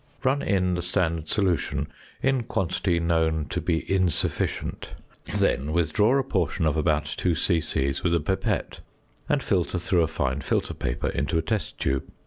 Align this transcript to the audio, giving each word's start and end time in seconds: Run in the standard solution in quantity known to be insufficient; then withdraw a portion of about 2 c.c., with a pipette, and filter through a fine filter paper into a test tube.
Run 0.23 0.41
in 0.41 0.73
the 0.73 0.81
standard 0.81 1.27
solution 1.29 1.85
in 2.23 2.41
quantity 2.45 2.99
known 2.99 3.45
to 3.49 3.61
be 3.61 3.85
insufficient; 3.87 4.93
then 5.37 5.71
withdraw 5.73 6.17
a 6.17 6.23
portion 6.23 6.65
of 6.65 6.75
about 6.75 7.05
2 7.05 7.35
c.c., 7.35 7.93
with 8.03 8.15
a 8.15 8.19
pipette, 8.19 8.79
and 9.29 9.43
filter 9.43 9.77
through 9.77 10.01
a 10.01 10.07
fine 10.07 10.41
filter 10.41 10.73
paper 10.73 11.09
into 11.09 11.37
a 11.37 11.43
test 11.43 11.77
tube. 11.77 12.09